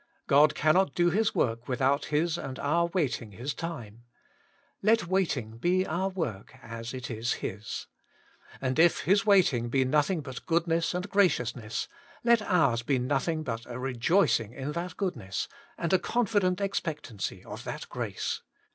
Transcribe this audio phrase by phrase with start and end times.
[0.25, 4.01] God cannot do His work without His and our wait ing His time:
[4.81, 7.85] let waiting be our work, as it is His.
[8.59, 11.87] And if His waiting be nothing but good ness and graciousness,
[12.23, 17.45] let ours be nothing but a rejoicing in that goodness, and a confident ex pectancy
[17.45, 18.41] of that grace.